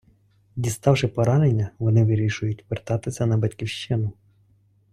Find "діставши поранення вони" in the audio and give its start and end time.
0.55-2.05